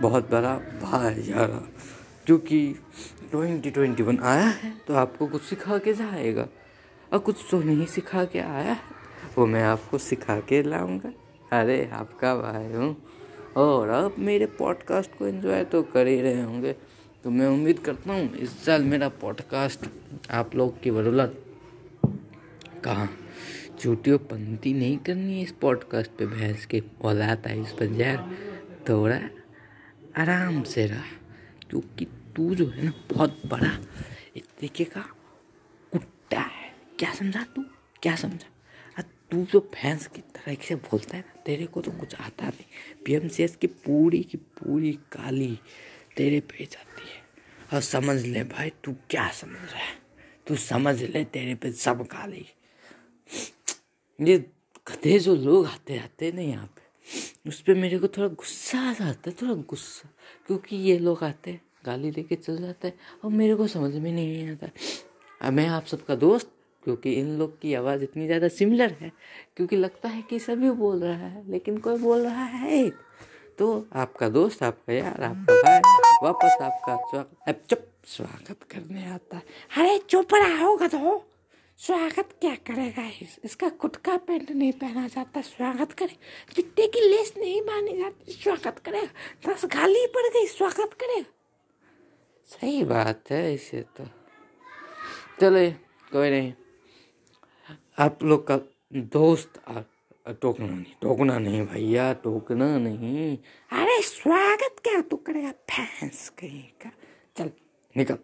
बहुत 0.00 0.30
बड़ा 0.30 0.54
भाई 0.82 1.22
यार 1.22 1.60
क्योंकि 2.26 2.62
ट्वेंटी 3.30 3.70
ट्वेंटी 3.70 4.02
वन 4.02 4.18
आया 4.24 4.46
है 4.62 4.72
तो 4.86 4.94
आपको 4.96 5.26
कुछ 5.26 5.42
सिखा 5.42 5.78
के 5.78 5.94
जाएगा। 5.94 6.46
और 7.12 7.18
कुछ 7.18 7.44
तो 7.50 7.60
नहीं 7.60 7.86
सिखा 7.88 8.24
के 8.24 8.38
आया 8.38 8.72
है, 8.72 8.80
वो 9.36 9.46
मैं 9.46 9.64
आपको 9.64 9.98
सिखा 10.00 10.40
के 10.40 10.62
लाऊँगा। 10.62 11.12
अरे, 11.52 11.88
आपका 11.92 12.34
भाई 12.36 12.72
हूँ। 12.72 12.96
और 13.58 13.88
अब 13.88 14.14
मेरे 14.18 14.46
पॉडकास्ट 14.46 15.18
को 15.18 15.26
एंजॉय 15.26 15.64
तो 15.64 15.82
कर 15.82 16.06
ही 16.06 16.20
रहे 16.20 16.42
होंगे। 16.42 16.72
तो 17.24 17.30
मैं 17.30 17.46
उम्मीद 17.46 17.78
करता 17.78 18.12
हूँ 18.12 18.36
इस 18.36 18.64
साल 18.64 18.82
मेरा 18.82 19.08
पॉडकास्ट 19.08 19.86
आप 20.30 20.54
लोग 20.54 20.82
की 20.82 20.90
बदौलत 20.90 21.44
कहाँ 22.84 23.16
चूटियों 23.80 24.18
पंक्ति 24.18 24.72
नहीं 24.72 24.98
करनी 24.98 25.36
है 25.36 25.42
इस 25.42 25.52
पॉडकास्ट 25.52 26.10
पे 26.10 26.26
भैंस 26.26 26.66
के 26.66 26.82
औलाद 27.02 27.46
आई 27.46 27.62
इस 27.62 27.72
पर 27.72 27.92
यार 27.92 28.36
थोड़ा 28.88 29.20
आराम 30.16 30.62
से 30.62 30.86
रहा, 30.86 31.02
क्योंकि 31.70 32.04
तू 32.04 32.54
जो 32.54 32.66
है 32.66 32.84
ना 32.84 32.92
बहुत 33.12 33.42
बड़ा 33.46 33.78
एक 34.36 34.44
तरीके 34.44 34.84
का 34.84 35.00
कुत्ता 35.92 36.40
है। 36.40 36.72
क्या 36.98 37.14
समझा 37.14 37.46
तू? 37.56 37.64
क्या 38.02 38.16
समझा? 38.16 38.48
अरे 38.96 39.10
तू 39.30 39.44
जो 39.52 39.60
भैंस 39.60 40.06
की 40.06 40.20
तरह 40.20 40.54
से 40.54 40.74
बोलता 40.74 41.16
है 41.16 41.24
ना 41.28 41.37
तेरे 41.48 41.66
को 41.66 41.80
तो 41.80 41.90
कुछ 41.90 42.14
आता 42.14 42.48
नहीं। 42.48 42.66
पी 43.04 43.46
की 43.48 43.66
पूरी 43.66 44.22
की 44.22 44.36
पूरी 44.38 44.92
काली 44.92 45.58
तेरे 46.16 46.40
पे 46.40 46.64
जाती 46.64 47.02
है। 47.02 47.22
और 47.74 47.80
समझ 47.80 48.20
ले 48.22 48.42
भाई, 48.44 48.70
तू 48.84 48.92
क्या 49.10 49.28
समझ 49.30 49.70
रहा 49.72 49.84
है? 49.84 49.96
तू 50.46 50.56
समझ 50.56 51.02
ले 51.02 51.24
तेरे 51.24 51.54
पे 51.54 51.72
सब 51.72 52.06
काली 52.06 52.46
ये 54.20 54.38
गधे 54.88 55.18
जो 55.18 55.34
लोग 55.36 55.66
आते 55.66 55.98
आते 55.98 56.32
ना 56.32 56.40
यहाँ 56.40 56.66
पे, 56.66 56.82
उस 57.48 57.60
पर 57.60 57.74
मेरे 57.74 57.98
को 57.98 58.08
थोड़ा 58.08 58.28
गुस्सा 58.28 58.78
आ 58.78 58.92
जाता 58.92 59.30
है, 59.30 59.36
थोड़ा 59.42 59.54
गुस्सा। 59.54 60.08
क्योंकि 60.46 60.76
ये 60.76 60.98
लोग 60.98 61.24
आते 61.24 61.50
हैं, 61.50 61.60
गाली 61.86 62.10
देके 62.10 62.36
चल 62.36 62.58
जाते 62.58 62.88
हैं, 62.88 62.98
और 63.24 63.30
मेरे 63.30 63.54
को 63.54 63.66
समझ 63.66 63.94
में 63.94 64.12
नहीं 64.12 64.48
आता। 64.48 65.50
मैं 65.50 65.66
आप 65.68 65.86
सबका 65.86 66.14
दोस्त 66.14 66.50
क्योंकि 66.82 67.12
इन 67.12 67.36
लोग 67.38 67.58
की 67.60 67.74
आवाज़ 67.74 68.02
इतनी 68.02 68.26
ज़्यादा 68.26 68.48
सिमिलर 68.50 68.96
है 69.00 69.10
क्योंकि 69.56 69.76
लगता 69.76 70.08
है 70.08 70.22
कि 70.22 70.38
सभी 70.38 70.70
बोल 70.78 71.04
रहा 71.04 71.26
है 71.26 71.42
लेकिन 71.50 71.78
कोई 71.78 71.96
बोल 71.98 72.22
रहा 72.22 72.44
है 72.44 72.72
एक 72.76 72.94
तो 73.58 73.86
आपका 73.96 74.28
दोस्त 74.28 74.62
आपका 74.62 74.92
यार 74.92 75.22
आपका 75.24 75.62
भाई 75.62 75.80
वापस 76.22 76.62
आपका 76.62 76.96
स्वागत 77.10 77.64
चुप 77.70 77.86
स्वागत 78.06 78.62
करने 78.70 79.04
आता 79.06 79.36
है। 79.36 79.42
अरे 79.76 79.98
चुप 80.08 80.34
रहा 80.34 80.64
होगा 80.64 80.86
तो 80.88 81.24
स्वागत 81.78 82.28
क्या 82.40 82.54
करेगा 82.66 83.02
इस, 83.22 83.38
इसका 83.44 83.68
खुद 83.80 83.96
का 83.96 84.16
पेंट 84.16 84.50
नहीं 84.50 84.72
पहना 84.74 85.06
जाता 85.08 85.40
स्वागत 85.40 85.92
करे। 85.92 86.16
चिट्टे 86.54 86.86
की 86.86 87.00
लेस 87.00 87.32
नहीं 87.38 87.60
मानी 87.62 87.96
जाती 87.98 88.32
स्वागत 88.32 88.78
करेगा 88.84 89.50
दस 89.50 89.64
गाली 89.74 90.06
पड़ 90.14 90.26
गई 90.28 90.46
स्वागत 90.46 90.94
करेगा 91.00 91.30
सही 92.48 92.82
बात 92.84 93.30
है 93.30 93.42
इसे 93.54 93.80
तो। 93.96 94.04
चले 95.40 95.70
कोई 96.12 96.30
नहीं। 96.30 96.52
आप 97.98 98.22
लोग 98.22 98.46
का 98.46 98.58
दोस्त 98.96 99.60
टोकना 100.42 100.66
नहीं 100.66 100.94
टोकना 101.02 101.38
नहीं 101.38 101.66
भैया 101.66 102.12
टोकना 102.12 102.78
नहीं। 102.78 103.38
अरे 103.72 104.02
स्वागत 104.02 104.76
क्या 104.84 105.00
तू 105.00 105.16
करेगा 105.16 105.50
भैंस 105.50 106.28
कहीं 106.28 106.62
का। 106.62 106.90
चल 107.36 107.50
निकल। 107.96 108.18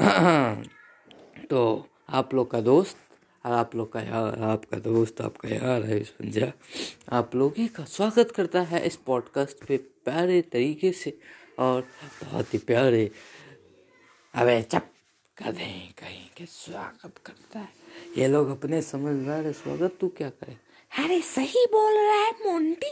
तो 1.50 1.88
आप 2.08 2.34
लोग 2.34 2.50
का 2.50 2.60
दोस्त 2.60 2.96
और 3.46 3.52
आप 3.52 3.74
लोग 3.74 3.92
का 3.92 4.00
यार 4.00 4.42
आपका 4.42 4.78
दोस्त 4.78 5.20
आपका 5.20 5.48
यार 5.48 5.82
है 5.82 6.02
संजय 6.04 6.52
आप 7.12 7.34
लोग 7.34 7.54
ही 7.56 7.68
का 7.68 7.84
स्वागत 7.84 8.30
करता 8.30 8.60
है 8.60 8.86
इस 8.86 8.96
पॉडकास्ट 8.96 9.64
पे 9.64 9.76
प्यारे 9.76 10.42
तरीके 10.42 10.92
से 10.92 11.18
और 11.58 11.80
बहुत 12.24 12.54
ही 12.54 12.58
प्यारे। 12.58 13.10
अबे 14.34 14.62
चप 14.62 14.90
कर 15.36 15.52
कहीं 16.00 16.30
के 16.36 16.46
स्वागत 16.46 17.18
करता 17.18 17.58
है। 17.58 17.85
ये 18.18 18.28
लोग 18.28 18.50
अपने 18.50 18.82
समझदार 18.82 19.46
है 19.46 19.52
स्वागत 19.52 19.96
तू 20.00 20.08
क्या 20.08 20.30
करे? 20.30 20.56
अरे 21.04 21.20
सही 21.20 21.66
बोल 21.66 21.92
रहा 21.92 22.24
है 22.24 22.30
मोंटी 22.30 22.90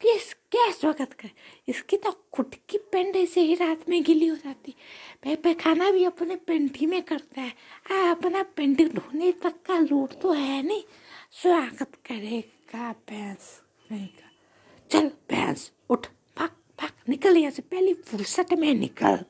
किस 0.00 0.34
क्या 0.34 0.70
स्वागत 0.72 1.12
करे? 1.12 1.30
इसकी 1.68 1.96
तो 1.96 2.10
खुद 2.32 2.54
की 2.68 2.78
पेंट 2.78 3.16
ऐसे 3.16 3.40
ही 3.40 3.54
रात 3.54 3.88
में 3.88 4.02
गिली 4.02 4.26
हो 4.26 4.36
जाती। 4.36 4.74
पे 5.22 5.36
पे 5.36 5.54
खाना 5.54 5.90
भी 5.90 6.04
अपने 6.04 6.36
पेंट 6.36 6.78
में 6.82 7.02
करता 7.02 7.40
है। 7.40 7.52
आ, 7.92 8.10
अपना 8.10 8.42
पेंट 8.42 8.94
ढोने 8.94 9.32
तक 9.32 9.54
का 9.66 9.78
लूट 9.78 10.20
तो 10.20 10.32
है 10.32 10.62
नहीं। 10.62 10.82
स्वागत 11.42 11.94
करेगा 12.06 12.92
भैंस 12.92 13.60
नहीं 13.92 14.06
का? 14.06 14.30
चल 14.90 15.08
भैंस 15.08 15.70
उठ 15.90 16.06
भाग 16.38 16.50
भाग 16.80 16.90
निकल 17.08 17.36
यहाँ 17.36 17.50
से। 17.50 17.62
पहली 17.62 17.94
फुर्सत 17.94 18.52
में 18.52 18.74
निकल। 18.74 19.24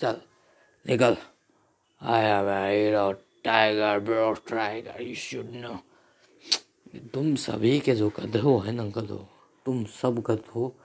चल 0.00 0.20
निकल। 0.86 1.16
I 2.00 2.24
am 2.24 2.48
hero 2.48 3.12
tiger 3.44 3.98
bro 3.98 4.32
tiger 4.32 5.02
you 5.02 5.14
should 5.14 5.50
know 5.50 5.78
तुम 7.14 7.34
सभी 7.34 7.80
के 7.80 7.94
जो 7.94 8.08
गधो 8.08 8.58
है 8.58 8.72
ना 8.72 8.84
गधो 8.86 9.28
तुम 9.66 9.84
सब 9.84 10.18
गधो 10.20 10.76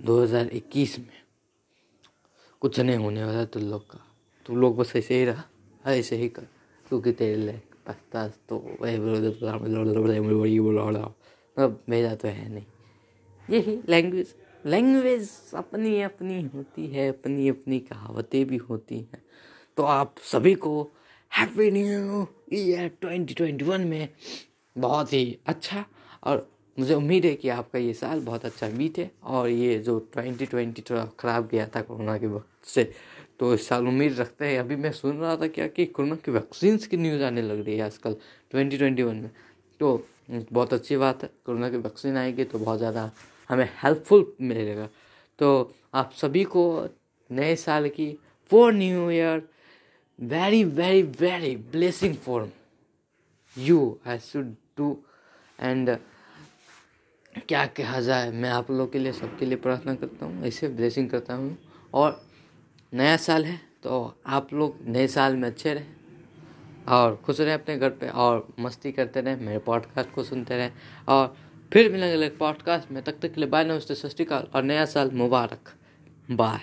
2021 0.00 0.98
में। 0.98 1.22
कुछ 2.60 2.80
नहीं 2.80 2.96
होने 2.96 3.24
वाला 3.24 3.44
तुम 3.44 3.62
लोग 3.62 3.86
का। 3.90 3.98
तुम 4.46 4.56
लोग 4.56 4.76
बस 4.76 4.92
ऐसे 4.96 5.18
ही 5.18 5.24
रहा, 5.24 5.44
ऐसे 5.86 6.16
ही 6.16 6.28
कर। 6.28 6.42
क्योंकि 6.88 7.12
तेरे 7.12 7.36
लिए 7.36 7.60
पता 7.86 8.28
तो 8.28 8.58
अब 11.58 11.84
मेरा 11.88 12.14
तो 12.14 12.28
है 12.28 12.48
नहीं। 12.48 12.64
यही 13.50 13.80
लैंग्वेज 13.88 14.34
लैंग्वेज 14.66 15.30
अपनी 15.54 16.00
अपनी 16.02 16.42
होती 16.54 16.86
है 16.86 17.08
अपनी 17.08 17.48
अपनी 17.48 17.78
कहावतें 17.80 18.44
भी 18.46 18.56
होती 18.56 18.98
हैं। 18.98 19.22
तो 19.76 19.82
आप 19.82 20.14
सभी 20.22 20.54
को 20.54 20.90
happy 21.32 21.70
new 21.70 22.26
year 22.52 22.88
twenty 23.00 23.34
twenty 23.34 23.64
one 23.64 23.80
में 23.80 24.08
बहुत 24.76 25.12
ही 25.12 25.38
अच्छा 25.46 25.84
और 26.24 26.48
मुझे 26.78 26.94
उम्मीद 26.94 27.24
है 27.24 27.34
कि 27.34 27.48
आपका 27.48 27.78
ये 27.78 27.92
साल 27.94 28.20
बहुत 28.20 28.44
अच्छा 28.44 28.68
बीते 28.68 29.08
और 29.24 29.48
ये 29.48 29.78
जो 29.78 29.98
ट्वेंटी 30.12 30.46
ट्वेंटी 30.46 30.82
थोड़ा 30.90 31.04
ख़राब 31.20 31.48
गया 31.52 31.66
था 31.66 31.80
कोरोना 31.82 32.16
के 32.18 32.26
वक्त 32.26 32.66
से 32.68 32.84
तो 33.40 33.52
इस 33.54 33.66
साल 33.68 33.86
उम्मीद 33.88 34.18
रखते 34.20 34.46
हैं। 34.46 34.58
अभी 34.58 34.76
मैं 34.76 34.92
सुन 34.92 35.16
रहा 35.16 35.36
था 35.36 35.46
क्या 35.48 35.66
कि 35.66 35.86
कोरोना 35.86 36.16
की 36.16 36.30
वैक्सीन 36.30 36.76
की 36.80 36.96
न्यूज़ 36.96 37.22
आने 37.22 37.42
लग 37.42 37.64
रही 37.64 37.76
है 37.76 37.84
आजकल 37.84 38.16
ट्वेंटी 38.50 38.78
ट्वेंटी 38.78 39.02
वन 39.02 39.16
में। 39.16 39.30
तो 39.80 40.06
बहुत 40.30 40.72
अच्छी 40.74 40.96
बात 40.96 41.22
है, 41.22 41.30
कोरोना 41.46 41.70
की 41.70 41.76
वैक्सीन 41.76 42.16
आएगी 42.16 42.44
तो 42.44 42.58
बहुत 42.58 42.78
ज़्यादा 42.78 43.10
हमें 43.50 43.68
हेल्पफुल 43.84 44.26
मिलेगा। 44.40 44.88
तो 45.38 45.74
आप 45.94 46.12
सभी 46.12 46.44
को 46.46 46.88
नए 47.30 47.54
साल 47.56 47.88
की 47.88 48.16
for 48.50 48.72
new 48.72 49.10
year 49.10 49.42
very 50.20 50.62
very 50.64 51.02
very 51.20 51.54
blessing 51.72 52.14
for 52.16 52.50
you 53.56 53.98
I 54.06 54.18
should 54.20 54.54
do 54.78 54.96
and 55.58 55.96
क्या 57.48 57.64
कहा 57.66 58.00
जाए, 58.00 58.30
मैं 58.30 58.50
आप 58.50 58.70
लोग 58.70 58.92
के 58.92 58.98
लिए, 58.98 59.12
सबके 59.12 59.46
लिए 59.46 59.56
प्रार्थना 59.56 59.94
करता 59.94 60.26
हूँ, 60.26 60.44
ऐसे 60.44 60.68
ब्लेसिंग 60.68 61.08
करता 61.10 61.34
हूँ। 61.34 61.56
और 61.94 62.20
नया 62.92 63.16
साल 63.18 63.44
है 63.44 63.60
तो 63.82 64.14
आप 64.26 64.52
लोग 64.52 64.78
नए 64.86 65.06
साल 65.08 65.36
में 65.36 65.48
अच्छे 65.48 65.74
रहें 65.74 65.86
और 66.88 67.16
खुश 67.16 67.40
रहें 67.40 67.54
अपने 67.54 67.76
घर 67.78 67.90
पे 67.90 68.08
और 68.08 68.46
मस्ती 68.60 68.92
करते 68.92 69.20
रहें, 69.20 69.36
मेरे 69.36 69.58
पॉडकास्ट 69.60 70.12
को 70.14 70.22
सुनते 70.24 70.56
रहें। 70.56 70.72
और 71.08 71.36
फिर 71.72 71.92
मिलेंगे 71.92 72.28
पॉडकास्ट 72.36 72.90
में 72.92 73.02
तक 73.02 73.18
तक 73.22 73.32
के 73.34 73.40
लिए 73.40 73.50
बाय 73.50 73.64
नमस्ते, 73.64 73.94
सत 73.94 74.08
श्रीकाल 74.08 74.48
और 74.54 74.62
नया 74.62 74.84
साल 74.86 75.10
मुबारक। 75.12 75.72
बाय 76.30 76.60